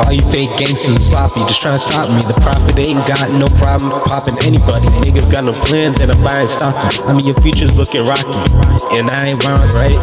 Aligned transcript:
All 0.00 0.12
you 0.12 0.22
fake 0.30 0.50
gangsters 0.56 1.08
sloppy, 1.08 1.40
just 1.40 1.60
trying 1.60 1.78
to 1.78 1.84
stop 1.84 2.08
me. 2.08 2.22
The 2.22 2.32
prophet 2.40 2.78
ain't 2.78 3.06
got 3.06 3.30
no 3.30 3.46
problem 3.60 3.92
popping 4.08 4.34
anybody. 4.42 4.86
Niggas 5.04 5.30
got 5.30 5.44
no 5.44 5.52
plans 5.64 6.00
and 6.00 6.10
I'm 6.10 6.22
buying 6.24 6.48
stocky. 6.48 7.02
I 7.02 7.12
mean, 7.12 7.26
your 7.26 7.36
future's 7.42 7.74
looking 7.76 8.06
rocky. 8.06 8.24
And 8.96 9.10
I 9.10 9.28
ain't 9.28 9.44
wrong, 9.46 9.68
right? 9.76 10.00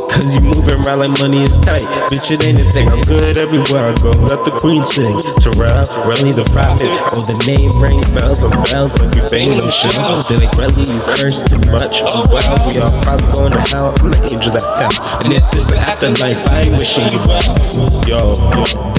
Cause 0.20 0.34
you 0.34 0.42
moving 0.42 0.76
around 0.84 0.98
like 0.98 1.18
money 1.18 1.44
is 1.44 1.58
tight. 1.60 1.80
Bitch, 2.12 2.30
it 2.30 2.44
ain't 2.44 2.60
a 2.60 2.64
thing. 2.64 2.90
I'm 2.90 3.00
good 3.00 3.38
everywhere 3.38 3.88
I 3.88 3.94
go. 4.04 4.10
Let 4.10 4.44
the 4.44 4.50
queen 4.50 4.84
sing. 4.84 5.16
Terrell, 5.40 5.88
Relly 6.04 6.36
the 6.36 6.44
prophet. 6.52 6.92
Oh, 7.16 7.24
the 7.24 7.40
name 7.48 7.72
rings 7.80 8.10
bells 8.10 8.44
and 8.44 8.52
bells 8.68 9.00
like 9.00 9.14
we 9.14 9.24
bang 9.32 9.56
them 9.56 9.70
shells. 9.70 10.28
They 10.28 10.36
like, 10.36 10.52
really, 10.60 10.92
you 10.92 11.00
curse 11.16 11.40
too 11.40 11.56
much. 11.72 12.04
Oh, 12.04 12.28
well, 12.28 12.52
we 12.68 12.76
all 12.84 12.92
probably 13.00 13.32
going 13.32 13.52
to 13.52 13.64
hell. 13.72 13.96
I'm 13.96 14.10
the 14.12 14.20
angel 14.28 14.52
that 14.52 14.68
fell. 14.76 14.92
And 15.24 15.32
if 15.32 15.44
this 15.56 15.72
is 15.72 15.78
afterlife, 15.88 16.36
I 16.52 16.68
ain't 16.68 16.76
wishing 16.76 17.08
you 17.08 17.20
well. 17.24 17.56
Yo, 18.04 18.36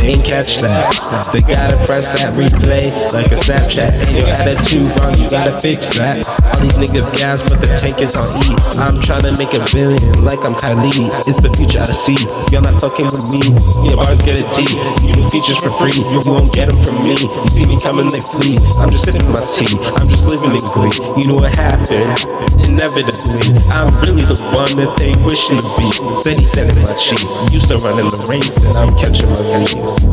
they 0.02 0.18
ain't 0.18 0.26
catch 0.26 0.58
that. 0.66 0.90
They 1.30 1.42
gotta 1.42 1.78
press 1.86 2.10
that 2.18 2.34
replay 2.34 2.90
like 3.14 3.30
a 3.30 3.38
Snapchat. 3.38 4.10
And 4.10 4.18
your 4.18 4.28
attitude 4.28 4.90
wrong, 4.98 5.14
you 5.22 5.30
gotta 5.30 5.54
fix 5.62 5.86
that. 6.02 6.26
All 6.26 6.66
these 6.66 6.82
niggas 6.82 7.14
gas, 7.14 7.44
but 7.44 7.62
the 7.62 7.68
tank 7.78 8.02
is 8.02 8.18
on 8.18 8.26
E. 8.42 8.58
I'm 8.82 9.00
trying 9.00 9.30
to 9.30 9.38
make 9.38 9.54
a 9.54 9.64
billion 9.72 10.26
like 10.26 10.42
I'm 10.44 10.56
Kylie. 10.56 11.11
It's 11.28 11.40
the 11.40 11.52
future 11.54 11.84
I 11.84 11.92
see. 11.92 12.18
Y'all 12.50 12.64
not 12.64 12.80
fucking 12.80 13.06
with 13.12 13.28
me. 13.32 13.54
Yeah, 13.84 14.00
bars 14.00 14.22
get 14.22 14.40
it 14.40 14.48
deep. 14.56 14.74
You 15.04 15.14
do 15.16 15.24
features 15.30 15.60
for 15.60 15.72
free. 15.78 15.94
You 15.94 16.20
won't 16.26 16.54
get 16.54 16.70
them 16.70 16.80
from 16.82 17.04
me. 17.04 17.16
You 17.20 17.50
see 17.52 17.66
me 17.66 17.78
coming, 17.80 18.08
they 18.10 18.24
flee. 18.24 18.58
I'm 18.80 18.90
just 18.90 19.06
sipping 19.06 19.28
my 19.30 19.44
tea. 19.52 19.76
I'm 20.00 20.08
just 20.08 20.26
living 20.28 20.56
in 20.56 20.64
glee. 20.72 20.96
You 21.20 21.28
know 21.30 21.38
what 21.42 21.56
happened? 21.56 22.16
Inevitably, 22.64 23.56
I'm 23.76 23.92
really 24.08 24.24
the 24.24 24.40
one 24.56 24.72
that 24.80 24.96
they 24.98 25.12
wishing 25.24 25.60
to 25.60 25.70
be. 25.78 25.90
Said 26.24 26.40
he 26.40 26.46
sending 26.46 26.80
my 26.80 26.96
cheat. 26.96 27.24
Used 27.52 27.68
to 27.70 27.78
run 27.84 28.00
in 28.00 28.08
the 28.08 28.20
race 28.32 28.58
and 28.64 28.76
I'm 28.78 28.96
catching 28.98 29.30
my 29.30 29.44
Z's. 29.44 30.08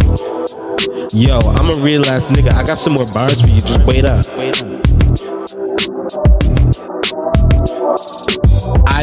Yo, 1.14 1.38
I'm 1.56 1.70
a 1.70 1.76
real 1.80 2.04
ass 2.06 2.28
nigga. 2.28 2.52
I 2.52 2.64
got 2.64 2.78
some 2.78 2.94
more 2.94 3.06
bars 3.14 3.40
for 3.40 3.48
you. 3.48 3.60
Just 3.60 3.80
wait 3.86 4.04
up. 4.04 4.24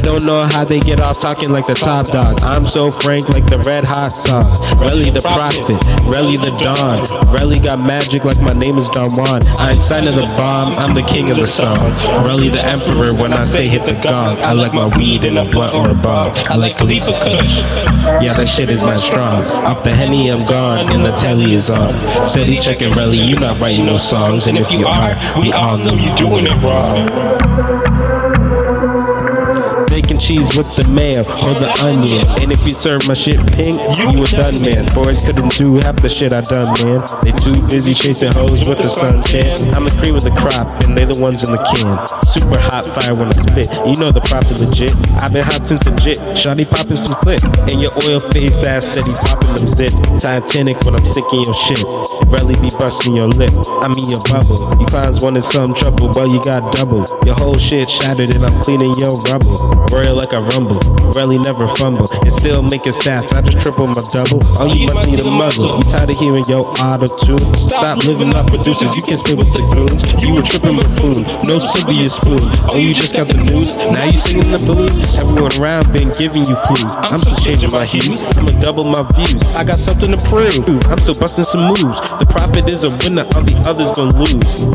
Don't 0.05 0.23
know 0.23 0.45
how 0.45 0.63
they 0.63 0.79
get 0.79 0.99
off 0.99 1.19
talking 1.19 1.49
like 1.49 1.65
the 1.65 1.73
top 1.73 2.05
dog. 2.05 2.39
I'm 2.43 2.67
so 2.67 2.91
frank 2.91 3.27
like 3.29 3.47
the 3.47 3.57
red 3.59 3.83
hot 3.83 4.11
sauce. 4.11 4.61
Relly 4.75 5.11
the 5.11 5.19
prophet, 5.19 5.65
Relly 6.05 6.37
the 6.37 6.51
dawn. 6.59 7.07
Relly 7.33 7.61
got 7.61 7.79
magic 7.79 8.23
like 8.23 8.39
my 8.39 8.53
name 8.53 8.77
is 8.77 8.87
Don 8.89 9.09
Juan. 9.15 9.41
I 9.59 9.71
ain't 9.71 9.81
signing 9.81 10.15
the 10.15 10.27
bomb, 10.37 10.77
I'm 10.77 10.93
the 10.93 11.01
king 11.01 11.31
of 11.31 11.37
the 11.37 11.47
song. 11.47 11.91
Relly 12.23 12.51
the 12.51 12.63
emperor 12.63 13.15
when 13.15 13.33
I 13.33 13.45
say 13.45 13.67
hit 13.67 13.83
the 13.85 13.99
gong. 14.07 14.37
I 14.37 14.53
like 14.53 14.73
my 14.73 14.95
weed 14.95 15.25
in 15.25 15.37
a 15.37 15.49
blunt 15.49 15.73
or 15.73 15.89
a 15.89 15.95
bong. 15.95 16.33
I 16.35 16.55
like 16.55 16.77
Khalifa 16.77 17.19
Kush. 17.21 17.57
Yeah, 18.21 18.35
that 18.37 18.47
shit 18.47 18.69
is 18.69 18.83
my 18.83 18.97
strong. 18.97 19.43
Off 19.65 19.83
the 19.83 19.89
henny, 19.89 20.29
I'm 20.29 20.45
gone, 20.45 20.91
and 20.91 21.03
the 21.03 21.13
telly 21.13 21.55
is 21.55 21.71
on. 21.71 21.93
Steady 22.27 22.59
checking 22.59 22.93
Relly, 22.93 23.27
you 23.27 23.39
not 23.39 23.59
writing 23.59 23.87
no 23.87 23.97
songs, 23.97 24.45
and 24.45 24.55
if 24.55 24.71
you 24.71 24.85
are, 24.85 25.15
we 25.41 25.51
all 25.51 25.79
know 25.79 25.95
you're 25.95 26.15
doing 26.15 26.45
it 26.45 26.61
wrong 26.61 28.24
bacon 29.95 30.19
cheese 30.19 30.57
with 30.57 30.67
the 30.75 30.83
mayo 30.91 31.23
or 31.23 31.53
the 31.55 31.71
onions. 31.79 32.29
And 32.43 32.51
if 32.51 32.59
you 32.65 32.71
serve 32.71 33.07
my 33.07 33.13
shit 33.13 33.39
pink, 33.55 33.79
you 33.95 34.11
a 34.11 34.27
done 34.27 34.59
man. 34.59 34.85
Boys 34.93 35.23
couldn't 35.23 35.55
do 35.55 35.75
half 35.79 35.95
the 36.01 36.09
shit 36.09 36.33
I 36.33 36.41
done, 36.41 36.75
man. 36.83 36.99
They 37.23 37.31
too 37.31 37.63
busy 37.67 37.93
chasing 37.93 38.31
hoes 38.33 38.67
with 38.67 38.79
the 38.79 38.91
suntan. 38.91 39.73
I'm 39.73 39.85
the 39.85 39.95
cream 39.95 40.15
of 40.15 40.23
the 40.23 40.35
crop, 40.35 40.67
and 40.83 40.97
they 40.97 41.05
the 41.05 41.19
ones 41.19 41.47
in 41.47 41.51
the 41.55 41.61
can. 41.71 41.95
Super 42.27 42.59
hot 42.59 42.83
fire 42.91 43.15
when 43.15 43.27
I 43.27 43.35
spit. 43.39 43.71
You 43.87 43.95
know 43.95 44.11
the 44.11 44.21
prophet 44.21 44.59
legit. 44.59 44.91
I've 45.23 45.31
been 45.31 45.47
hot 45.47 45.65
since 45.65 45.87
legit. 45.87 46.19
Shawty 46.35 46.67
popping 46.67 46.97
some 46.97 47.15
clip. 47.23 47.39
And 47.71 47.79
your 47.81 47.95
oil 48.03 48.19
face 48.19 48.63
ass 48.67 48.99
said 48.99 49.07
he 49.07 49.15
popping 49.23 49.47
them 49.55 49.67
zits. 49.71 49.95
Titanic 50.19 50.83
when 50.83 50.95
I'm 50.95 51.05
sick 51.07 51.23
sinking 51.23 51.47
your 51.47 51.55
shit. 51.55 51.83
Really 52.27 52.55
be 52.59 52.69
busting 52.75 53.15
your 53.15 53.27
lip. 53.27 53.53
I 53.79 53.87
mean 53.87 54.07
your 54.11 54.19
bubble. 54.27 54.59
You 54.79 54.85
clowns 54.87 55.23
wanted 55.23 55.43
some 55.43 55.73
trouble, 55.73 56.11
well 56.15 56.27
you 56.27 56.43
got 56.43 56.73
double. 56.73 57.05
Your 57.25 57.35
whole 57.35 57.57
shit 57.57 57.89
shattered 57.89 58.35
and 58.35 58.43
I'm 58.45 58.61
cleaning 58.61 58.93
your 58.99 59.15
rubble. 59.31 59.84
Royal 59.91 60.15
like 60.15 60.33
a 60.33 60.41
rumble, 60.41 60.79
really 61.13 61.37
never 61.39 61.67
fumble. 61.67 62.05
And 62.23 62.33
still 62.33 62.61
making 62.61 62.91
stats, 62.91 63.33
I 63.33 63.41
just 63.41 63.59
triple 63.59 63.87
my 63.87 64.01
double. 64.11 64.39
Oh, 64.59 64.73
you 64.73 64.87
must 64.93 65.07
need 65.07 65.21
a 65.21 65.29
muzzle. 65.29 65.77
You 65.77 65.83
tired 65.83 66.09
of 66.09 66.17
hearing 66.17 66.43
your 66.47 66.67
auto 66.79 67.07
tune? 67.17 67.55
Stop 67.55 68.03
living 68.05 68.35
off 68.35 68.47
producers, 68.47 68.95
you 68.95 69.01
can't 69.03 69.19
stay 69.19 69.35
with 69.35 69.51
the 69.53 69.61
goons. 69.73 70.03
You 70.23 70.33
were 70.35 70.41
tripping 70.41 70.75
with 70.75 70.89
buffoon, 70.95 71.23
no 71.47 71.59
Sylvia 71.59 72.07
spoon. 72.07 72.39
Oh, 72.71 72.77
you 72.77 72.93
just 72.93 73.13
got 73.13 73.27
the 73.27 73.41
news, 73.43 73.77
now 73.77 74.05
you 74.05 74.17
singing 74.17 74.49
the 74.51 74.59
blues. 74.65 74.97
Everyone 75.15 75.51
around 75.59 75.91
been 75.93 76.09
giving 76.11 76.45
you 76.45 76.55
clues. 76.55 76.93
I'm 77.11 77.19
still 77.19 77.37
changing 77.37 77.71
my 77.71 77.85
hues, 77.85 78.23
I'ma 78.37 78.51
double 78.59 78.83
my 78.83 79.03
views. 79.13 79.55
I 79.55 79.63
got 79.63 79.79
something 79.79 80.11
to 80.11 80.17
prove, 80.27 80.67
I'm 80.91 80.99
still 80.99 81.15
busting 81.19 81.45
some 81.45 81.67
moves. 81.67 82.01
The 82.19 82.25
prophet 82.27 82.67
is 82.71 82.83
a 82.83 82.89
winner, 82.89 83.25
all 83.35 83.43
the 83.43 83.55
others 83.67 83.91
gonna 83.93 84.17
lose. 84.17 84.65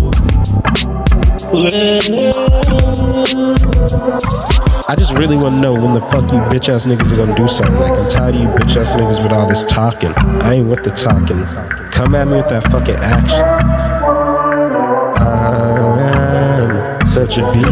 I 4.90 4.96
just 4.96 5.12
really 5.12 5.36
want 5.36 5.54
to 5.54 5.60
know 5.60 5.72
when 5.72 5.92
the 5.92 6.00
fuck 6.00 6.32
you 6.32 6.40
bitch 6.50 6.68
ass 6.68 6.84
niggas 6.84 7.12
are 7.12 7.16
gonna 7.16 7.36
do 7.36 7.46
something. 7.46 7.76
Like, 7.76 7.96
I'm 7.96 8.10
tired 8.10 8.34
of 8.34 8.40
you 8.40 8.48
bitch 8.48 8.76
ass 8.76 8.92
niggas 8.94 9.22
with 9.22 9.32
all 9.32 9.46
this 9.46 9.62
talking. 9.62 10.10
I 10.42 10.54
ain't 10.54 10.68
with 10.68 10.82
the 10.82 10.90
talking. 10.90 11.44
Come 11.92 12.16
at 12.16 12.26
me 12.26 12.38
with 12.38 12.48
that 12.48 12.64
fucking 12.72 12.96
action. 12.96 13.44
I'm 15.22 17.06
such 17.06 17.38
a 17.38 17.42
beast. 17.52 17.70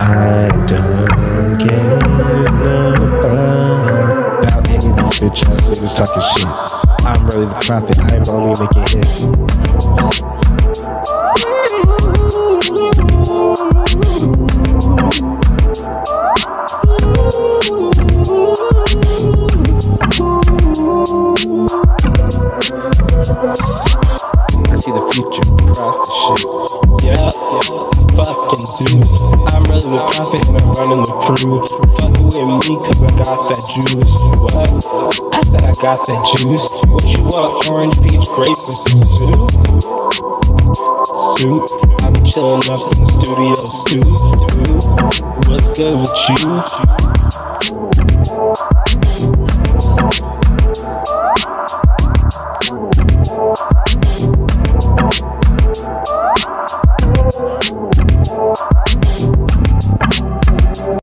I 0.00 0.48
don't 0.66 1.06
fuck 3.08 3.22
about 4.42 4.66
any 4.66 4.74
of 4.74 4.96
these 4.96 5.20
bitch 5.20 5.46
ass 5.48 5.68
niggas 5.68 5.94
talking 5.94 6.22
shit. 6.34 6.50
I'm 7.06 7.24
really 7.28 7.46
the 7.46 7.54
prophet. 7.60 7.96
I'm 8.00 8.28
only 8.28 8.54
making 8.60 8.86
hits. 8.88 10.35
See 24.86 24.94
the 24.94 25.02
future, 25.10 25.42
prophet 25.74 26.06
shit. 26.14 26.46
Yeah, 27.02 27.26
yeah, 27.26 27.66
fucking 28.14 28.62
dude. 28.78 29.02
I'm 29.50 29.66
really 29.66 29.90
the 29.90 29.98
prophet 30.14 30.46
and 30.46 30.62
I'm 30.62 30.70
running 30.78 31.02
the 31.02 31.10
crew. 31.26 31.66
Fucking 31.98 32.30
with 32.30 32.46
me 32.62 32.78
cause 32.86 33.02
I 33.02 33.10
got 33.18 33.50
that 33.50 33.58
juice. 33.66 34.14
What? 34.46 34.70
I 35.34 35.42
said 35.42 35.66
I 35.66 35.74
got 35.82 36.06
that 36.06 36.22
juice. 36.38 36.70
What 36.86 37.02
you 37.02 37.26
want? 37.26 37.66
Orange, 37.66 37.98
peach, 37.98 38.30
grape, 38.30 38.54
and 38.54 38.78
soup? 38.78 39.50
Soup. 41.34 41.66
I 42.02 42.14
be 42.14 42.22
chilling 42.22 42.62
up 42.70 42.86
in 42.86 43.02
the 43.02 43.10
studio, 43.10 43.58
soup. 43.90 44.06
What's 45.50 45.66
good 45.74 45.98
with 45.98 46.14
you? 48.70 48.75